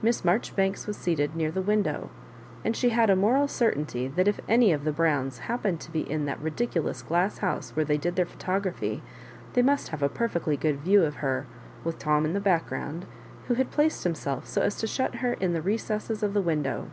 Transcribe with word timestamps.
Miss 0.00 0.24
Marjoribanks 0.24 0.86
was 0.86 0.96
seated 0.96 1.36
near 1.36 1.50
the 1.50 1.60
window, 1.60 2.08
and 2.64 2.74
she 2.74 2.88
had 2.88 3.10
a 3.10 3.14
moral 3.14 3.46
certainty 3.46 4.08
that 4.08 4.26
if 4.26 4.40
any 4.48 4.72
of 4.72 4.84
the 4.84 4.92
Browns 4.92 5.40
happened 5.40 5.78
to 5.82 5.90
be 5.90 6.10
in 6.10 6.24
that 6.24 6.40
ridi 6.40 6.66
culous 6.66 7.06
glass 7.06 7.36
house 7.44 7.76
where 7.76 7.84
they 7.84 7.98
did 7.98 8.16
their 8.16 8.24
photo 8.24 8.60
graphy, 8.70 9.02
they 9.52 9.60
must 9.60 9.88
have 9.88 10.02
a 10.02 10.08
perfectly 10.08 10.56
good 10.56 10.80
view 10.80 11.04
of 11.04 11.16
her, 11.16 11.44
with 11.84 11.98
Tom 11.98 12.24
in 12.24 12.32
the 12.32 12.40
background, 12.40 13.04
who 13.48 13.54
had 13.56 13.70
placed 13.70 14.04
himself 14.04 14.46
so 14.46 14.62
as 14.62 14.74
to 14.78 14.86
shut 14.86 15.16
her 15.16 15.36
intd 15.36 15.52
the 15.52 15.60
recess 15.60 16.08
of 16.22 16.32
the 16.32 16.40
window. 16.40 16.86